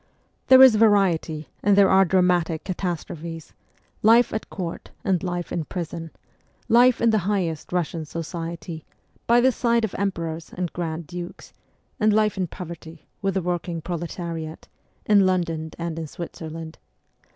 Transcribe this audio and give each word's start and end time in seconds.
There 0.47 0.63
is 0.63 0.77
variety 0.77 1.49
and 1.61 1.75
there 1.77 1.91
are 1.91 2.05
dramatic 2.05 2.63
cata 2.63 2.97
strophes: 2.97 3.53
life 4.01 4.33
at 4.33 4.49
Court 4.49 4.89
and 5.03 5.21
life 5.21 5.51
in 5.51 5.65
prison; 5.65 6.09
life 6.67 6.99
in 7.01 7.11
the 7.11 7.19
highest 7.19 7.67
Eussian 7.69 8.07
society, 8.07 8.83
by 9.27 9.39
the 9.41 9.51
side 9.51 9.85
of 9.85 9.93
emperors 9.99 10.51
and 10.57 10.73
grand 10.73 11.05
dukes, 11.05 11.53
and 11.99 12.11
life 12.11 12.35
in 12.35 12.47
poverty, 12.47 13.05
with 13.21 13.35
the 13.35 13.43
working 13.43 13.79
proletariat, 13.79 14.67
in 15.05 15.23
London 15.27 15.69
and 15.77 15.99
in 15.99 16.07
Switzerland. 16.07 16.79